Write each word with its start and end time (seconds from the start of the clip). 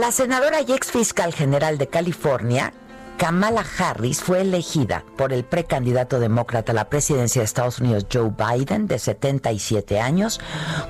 La 0.00 0.10
senadora 0.10 0.60
y 0.60 0.72
ex 0.72 0.90
fiscal 0.90 1.32
general 1.32 1.78
de 1.78 1.86
California, 1.86 2.72
Kamala 3.16 3.64
Harris, 3.78 4.20
fue 4.20 4.40
elegida 4.40 5.04
por 5.16 5.32
el 5.32 5.44
precandidato 5.44 6.18
demócrata 6.18 6.72
a 6.72 6.74
la 6.74 6.88
presidencia 6.88 7.40
de 7.40 7.46
Estados 7.46 7.78
Unidos, 7.78 8.06
Joe 8.12 8.32
Biden, 8.36 8.88
de 8.88 8.98
77 8.98 10.00
años, 10.00 10.40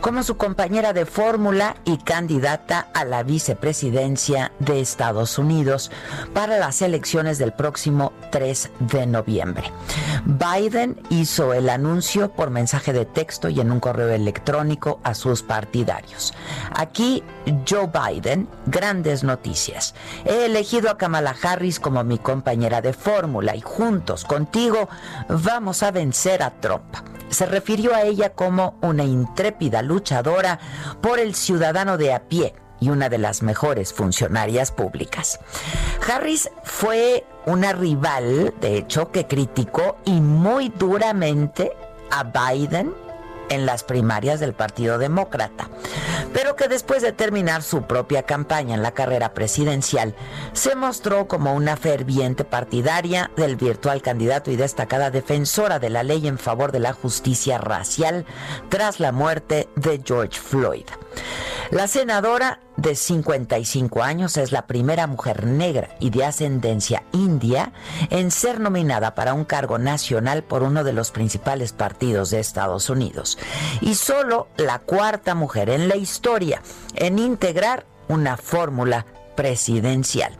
como 0.00 0.22
su 0.22 0.36
compañera 0.36 0.92
de 0.92 1.04
fórmula 1.04 1.76
y 1.84 1.98
candidata 1.98 2.88
a 2.94 3.04
la 3.04 3.22
vicepresidencia 3.22 4.52
de 4.58 4.80
Estados 4.80 5.38
Unidos 5.38 5.90
para 6.32 6.58
las 6.58 6.80
elecciones 6.82 7.38
del 7.38 7.52
próximo 7.52 8.12
3 8.30 8.70
de 8.80 9.06
noviembre. 9.06 9.70
Biden 10.24 11.00
hizo 11.10 11.52
el 11.52 11.68
anuncio 11.68 12.32
por 12.32 12.50
mensaje 12.50 12.92
de 12.92 13.04
texto 13.04 13.50
y 13.50 13.60
en 13.60 13.70
un 13.70 13.80
correo 13.80 14.08
electrónico 14.08 14.98
a 15.02 15.14
sus 15.14 15.42
partidarios. 15.42 16.32
Aquí 16.74 17.22
Joe 17.68 17.88
Biden, 17.88 18.48
grandes 18.66 19.24
noticias. 19.24 19.94
He 20.24 20.46
elegido 20.46 20.90
a 20.90 20.96
Kamala 20.96 21.36
Harris 21.42 21.78
como 21.78 22.02
mi 22.02 22.13
compañera 22.18 22.80
de 22.80 22.92
fórmula 22.92 23.54
y 23.56 23.60
juntos 23.60 24.24
contigo 24.24 24.88
vamos 25.28 25.82
a 25.82 25.90
vencer 25.90 26.42
a 26.42 26.50
Trump. 26.50 26.94
Se 27.28 27.46
refirió 27.46 27.94
a 27.94 28.02
ella 28.02 28.30
como 28.30 28.78
una 28.82 29.04
intrépida 29.04 29.82
luchadora 29.82 30.58
por 31.00 31.18
el 31.18 31.34
ciudadano 31.34 31.96
de 31.96 32.12
a 32.12 32.28
pie 32.28 32.54
y 32.80 32.90
una 32.90 33.08
de 33.08 33.18
las 33.18 33.42
mejores 33.42 33.92
funcionarias 33.92 34.70
públicas. 34.70 35.40
Harris 36.08 36.50
fue 36.64 37.24
una 37.46 37.72
rival, 37.72 38.54
de 38.60 38.76
hecho, 38.76 39.10
que 39.10 39.26
criticó 39.26 39.96
y 40.04 40.20
muy 40.20 40.68
duramente 40.68 41.72
a 42.10 42.24
Biden 42.24 43.03
en 43.48 43.66
las 43.66 43.84
primarias 43.84 44.40
del 44.40 44.54
Partido 44.54 44.98
Demócrata, 44.98 45.68
pero 46.32 46.56
que 46.56 46.68
después 46.68 47.02
de 47.02 47.12
terminar 47.12 47.62
su 47.62 47.82
propia 47.82 48.24
campaña 48.24 48.74
en 48.74 48.82
la 48.82 48.92
carrera 48.92 49.34
presidencial, 49.34 50.14
se 50.52 50.74
mostró 50.74 51.28
como 51.28 51.54
una 51.54 51.76
ferviente 51.76 52.44
partidaria 52.44 53.30
del 53.36 53.56
virtual 53.56 54.02
candidato 54.02 54.50
y 54.50 54.56
destacada 54.56 55.10
defensora 55.10 55.78
de 55.78 55.90
la 55.90 56.02
ley 56.02 56.26
en 56.26 56.38
favor 56.38 56.72
de 56.72 56.80
la 56.80 56.92
justicia 56.92 57.58
racial 57.58 58.26
tras 58.68 59.00
la 59.00 59.12
muerte 59.12 59.68
de 59.76 60.00
George 60.04 60.40
Floyd. 60.40 60.86
La 61.70 61.88
senadora 61.88 62.60
de 62.76 62.94
55 62.94 64.02
años 64.02 64.36
es 64.36 64.52
la 64.52 64.66
primera 64.66 65.06
mujer 65.06 65.46
negra 65.46 65.90
y 65.98 66.10
de 66.10 66.24
ascendencia 66.24 67.04
india 67.12 67.72
en 68.10 68.30
ser 68.30 68.60
nominada 68.60 69.14
para 69.14 69.32
un 69.34 69.44
cargo 69.44 69.78
nacional 69.78 70.44
por 70.44 70.62
uno 70.62 70.84
de 70.84 70.92
los 70.92 71.10
principales 71.10 71.72
partidos 71.72 72.30
de 72.30 72.40
Estados 72.40 72.90
Unidos 72.90 73.38
y 73.80 73.94
solo 73.94 74.48
la 74.56 74.80
cuarta 74.80 75.34
mujer 75.34 75.70
en 75.70 75.88
la 75.88 75.96
historia 75.96 76.60
en 76.96 77.18
integrar 77.18 77.86
una 78.08 78.36
fórmula 78.36 79.06
presidencial. 79.34 80.36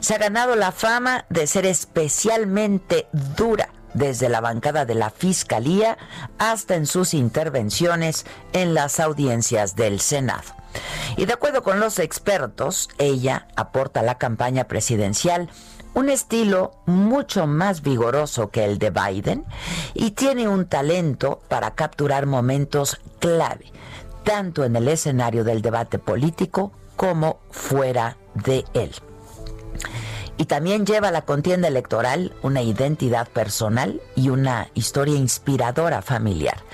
Se 0.00 0.14
ha 0.14 0.18
ganado 0.18 0.54
la 0.54 0.72
fama 0.72 1.26
de 1.28 1.46
ser 1.46 1.66
especialmente 1.66 3.08
dura 3.36 3.70
desde 3.92 4.28
la 4.28 4.40
bancada 4.40 4.84
de 4.84 4.94
la 4.94 5.10
Fiscalía 5.10 5.98
hasta 6.38 6.76
en 6.76 6.86
sus 6.86 7.12
intervenciones 7.12 8.24
en 8.52 8.72
las 8.72 9.00
audiencias 9.00 9.74
del 9.74 10.00
Senado. 10.00 10.59
Y 11.16 11.26
de 11.26 11.32
acuerdo 11.32 11.62
con 11.62 11.80
los 11.80 11.98
expertos, 11.98 12.88
ella 12.98 13.48
aporta 13.56 14.00
a 14.00 14.04
la 14.04 14.18
campaña 14.18 14.64
presidencial 14.64 15.48
un 15.94 16.08
estilo 16.08 16.72
mucho 16.86 17.46
más 17.46 17.82
vigoroso 17.82 18.50
que 18.50 18.64
el 18.64 18.78
de 18.78 18.90
Biden 18.90 19.44
y 19.94 20.12
tiene 20.12 20.48
un 20.48 20.66
talento 20.66 21.40
para 21.48 21.74
capturar 21.74 22.26
momentos 22.26 23.00
clave, 23.18 23.72
tanto 24.24 24.64
en 24.64 24.76
el 24.76 24.88
escenario 24.88 25.44
del 25.44 25.62
debate 25.62 25.98
político 25.98 26.72
como 26.96 27.40
fuera 27.50 28.16
de 28.34 28.64
él. 28.74 28.94
Y 30.40 30.46
también 30.46 30.86
lleva 30.86 31.10
la 31.10 31.26
contienda 31.26 31.68
electoral 31.68 32.32
una 32.42 32.62
identidad 32.62 33.28
personal 33.28 34.00
y 34.16 34.30
una 34.30 34.68
historia 34.72 35.14
inspiradora 35.14 36.00
familiar. 36.00 36.64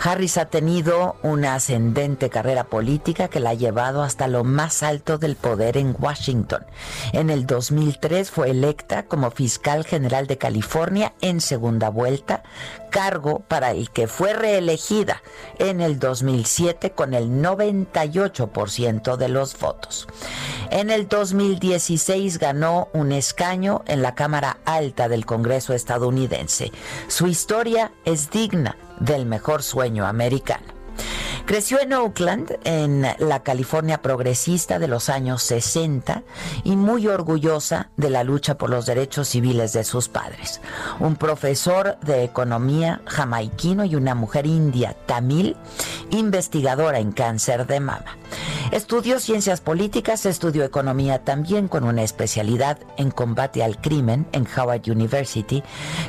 Harris 0.00 0.38
ha 0.38 0.44
tenido 0.44 1.16
una 1.24 1.56
ascendente 1.56 2.30
carrera 2.30 2.68
política 2.68 3.26
que 3.26 3.40
la 3.40 3.50
ha 3.50 3.54
llevado 3.54 4.04
hasta 4.04 4.28
lo 4.28 4.44
más 4.44 4.84
alto 4.84 5.18
del 5.18 5.34
poder 5.34 5.76
en 5.76 5.96
Washington. 5.98 6.64
En 7.12 7.30
el 7.30 7.48
2003 7.48 8.30
fue 8.30 8.50
electa 8.50 9.06
como 9.06 9.32
fiscal 9.32 9.84
general 9.84 10.28
de 10.28 10.38
California 10.38 11.12
en 11.20 11.40
segunda 11.40 11.88
vuelta, 11.88 12.44
cargo 12.90 13.40
para 13.40 13.72
el 13.72 13.90
que 13.90 14.06
fue 14.06 14.34
reelegida 14.34 15.20
en 15.58 15.80
el 15.80 15.98
2007 15.98 16.92
con 16.92 17.12
el 17.12 17.28
98% 17.42 19.16
de 19.16 19.28
los 19.28 19.58
votos. 19.58 20.06
En 20.70 20.90
el 20.90 21.08
2016 21.08 22.38
ganó 22.38 22.88
un 22.92 23.15
escaño 23.16 23.82
en 23.86 24.02
la 24.02 24.14
Cámara 24.14 24.58
Alta 24.64 25.08
del 25.08 25.26
Congreso 25.26 25.72
estadounidense. 25.72 26.70
Su 27.08 27.26
historia 27.26 27.92
es 28.04 28.30
digna 28.30 28.76
del 29.00 29.26
mejor 29.26 29.62
sueño 29.62 30.06
americano. 30.06 30.75
Creció 31.46 31.80
en 31.80 31.92
Oakland, 31.92 32.58
en 32.64 33.06
la 33.20 33.44
California 33.44 34.02
progresista 34.02 34.80
de 34.80 34.88
los 34.88 35.08
años 35.08 35.44
60 35.44 36.24
y 36.64 36.74
muy 36.74 37.06
orgullosa 37.06 37.90
de 37.96 38.10
la 38.10 38.24
lucha 38.24 38.58
por 38.58 38.68
los 38.68 38.84
derechos 38.84 39.28
civiles 39.28 39.72
de 39.72 39.84
sus 39.84 40.08
padres. 40.08 40.60
Un 40.98 41.14
profesor 41.14 41.98
de 42.00 42.24
economía 42.24 43.00
jamaiquino 43.06 43.84
y 43.84 43.94
una 43.94 44.16
mujer 44.16 44.44
india 44.44 44.96
tamil, 45.06 45.56
investigadora 46.10 46.98
en 46.98 47.12
cáncer 47.12 47.68
de 47.68 47.78
mama. 47.78 48.16
Estudió 48.72 49.20
ciencias 49.20 49.60
políticas, 49.60 50.26
estudió 50.26 50.64
economía 50.64 51.22
también 51.22 51.68
con 51.68 51.84
una 51.84 52.02
especialidad 52.02 52.78
en 52.96 53.12
combate 53.12 53.62
al 53.62 53.80
crimen 53.80 54.26
en 54.32 54.46
Howard 54.56 54.90
University, 54.90 55.62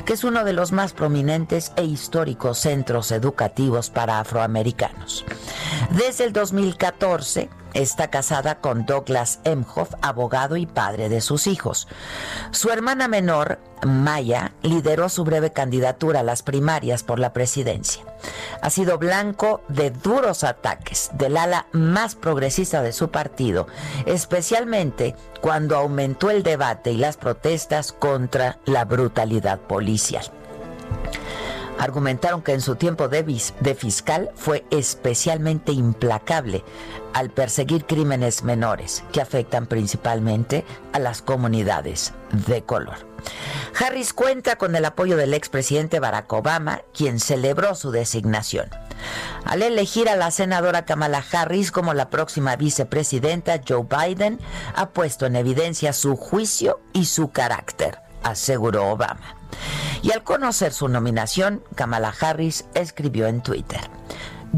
que 0.04 0.14
es 0.14 0.24
uno 0.24 0.44
de 0.44 0.52
los 0.52 0.72
más 0.72 0.92
prominentes 0.92 1.72
e 1.76 1.84
históricos 1.84 2.58
centros 2.58 3.12
educativos 3.12 3.90
para 3.90 4.18
afroamericanos. 4.18 5.24
Desde 5.90 6.24
el 6.24 6.32
2014 6.32 7.48
está 7.74 8.08
casada 8.08 8.60
con 8.60 8.86
Douglas 8.86 9.40
Emhoff, 9.44 9.90
abogado 10.02 10.56
y 10.56 10.66
padre 10.66 11.08
de 11.08 11.20
sus 11.20 11.46
hijos. 11.46 11.88
Su 12.50 12.70
hermana 12.70 13.08
menor, 13.08 13.58
Maya, 13.86 14.52
lideró 14.62 15.08
su 15.08 15.24
breve 15.24 15.52
candidatura 15.52 16.20
a 16.20 16.24
las 16.24 16.42
primarias 16.42 17.02
por 17.02 17.18
la 17.18 17.32
presidencia. 17.32 18.04
Ha 18.62 18.70
sido 18.70 18.98
blanco 18.98 19.62
de 19.68 19.90
duros 19.90 20.44
ataques 20.44 21.10
del 21.14 21.36
ala 21.36 21.66
más 21.72 22.14
progresista 22.16 22.82
de 22.82 22.92
su 22.92 23.10
partido, 23.10 23.68
especialmente 24.06 25.14
cuando 25.40 25.76
aumentó 25.76 26.30
el 26.30 26.42
debate 26.42 26.90
y 26.90 26.96
las 26.96 27.16
protestas 27.16 27.92
contra 27.92 28.58
la 28.64 28.84
brutalidad 28.84 29.60
policial. 29.60 30.30
Argumentaron 31.78 32.42
que 32.42 32.52
en 32.52 32.60
su 32.60 32.76
tiempo 32.76 33.08
de, 33.08 33.22
de 33.60 33.74
fiscal 33.74 34.30
fue 34.34 34.64
especialmente 34.70 35.72
implacable 35.72 36.64
al 37.14 37.30
perseguir 37.30 37.84
crímenes 37.86 38.42
menores 38.42 39.04
que 39.12 39.20
afectan 39.20 39.66
principalmente 39.66 40.64
a 40.92 40.98
las 40.98 41.22
comunidades 41.22 42.12
de 42.46 42.62
color. 42.62 43.06
Harris 43.78 44.12
cuenta 44.12 44.56
con 44.56 44.74
el 44.76 44.84
apoyo 44.84 45.16
del 45.16 45.34
expresidente 45.34 46.00
Barack 46.00 46.32
Obama, 46.32 46.82
quien 46.92 47.20
celebró 47.20 47.74
su 47.74 47.90
designación. 47.90 48.68
Al 49.44 49.62
elegir 49.62 50.08
a 50.08 50.16
la 50.16 50.30
senadora 50.30 50.84
Kamala 50.84 51.24
Harris 51.32 51.70
como 51.70 51.94
la 51.94 52.10
próxima 52.10 52.56
vicepresidenta, 52.56 53.60
Joe 53.66 53.86
Biden 53.88 54.40
ha 54.74 54.90
puesto 54.90 55.26
en 55.26 55.36
evidencia 55.36 55.92
su 55.92 56.16
juicio 56.16 56.80
y 56.92 57.06
su 57.06 57.30
carácter, 57.30 58.00
aseguró 58.22 58.90
Obama. 58.90 59.36
Y 60.02 60.12
al 60.12 60.22
conocer 60.22 60.72
su 60.72 60.88
nominación, 60.88 61.62
Kamala 61.74 62.14
Harris 62.20 62.66
escribió 62.74 63.26
en 63.26 63.42
Twitter, 63.42 63.80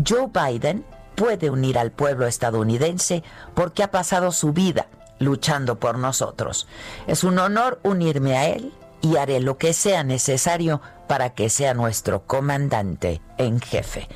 Joe 0.07 0.29
Biden 0.33 0.85
puede 1.15 1.51
unir 1.51 1.79
al 1.79 1.93
pueblo 1.93 2.27
estadounidense 2.27 3.23
porque 3.55 3.83
ha 3.83 3.91
pasado 3.91 4.33
su 4.33 4.53
vida 4.53 4.89
luchando 5.19 5.79
por 5.79 5.99
nosotros. 5.99 6.67
Es 7.07 7.25
un 7.25 7.39
honor 7.39 7.79
unirme 7.83 8.37
a 8.37 8.49
él 8.49 8.73
y 9.03 9.17
haré 9.17 9.41
lo 9.41 9.59
que 9.59 9.73
sea 9.73 10.03
necesario 10.03 10.81
para 11.09 11.35
que 11.35 11.51
sea 11.51 11.75
nuestro 11.75 12.27
comandante 12.27 13.21
en 13.39 13.61
jefe. 13.61 14.09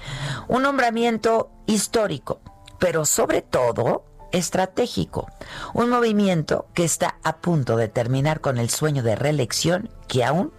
Un 0.48 0.62
nombramiento 0.62 1.50
histórico, 1.66 2.40
pero 2.78 3.04
sobre 3.04 3.42
todo 3.42 4.04
estratégico. 4.32 5.28
Un 5.74 5.90
movimiento 5.90 6.66
que 6.74 6.84
está 6.84 7.18
a 7.22 7.36
punto 7.36 7.76
de 7.76 7.88
terminar 7.88 8.40
con 8.40 8.58
el 8.58 8.70
sueño 8.70 9.02
de 9.02 9.16
reelección 9.16 9.90
que 10.08 10.24
aún 10.24 10.52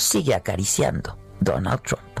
sigue 0.00 0.34
acariciando 0.34 1.16
Donald 1.42 1.84
Trump. 1.84 2.20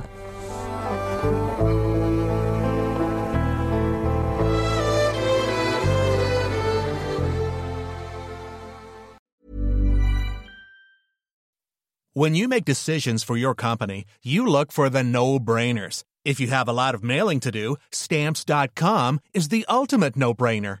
When 12.12 12.34
you 12.34 12.48
make 12.48 12.64
decisions 12.64 13.22
for 13.22 13.36
your 13.36 13.54
company, 13.54 14.04
you 14.22 14.44
look 14.46 14.72
for 14.72 14.90
the 14.90 15.02
no-brainers. 15.02 16.02
If 16.24 16.38
you 16.38 16.48
have 16.48 16.68
a 16.68 16.72
lot 16.72 16.94
of 16.94 17.02
mailing 17.02 17.40
to 17.40 17.50
do, 17.50 17.76
stamps.com 17.92 19.20
is 19.32 19.48
the 19.48 19.64
ultimate 19.68 20.16
no-brainer. 20.16 20.80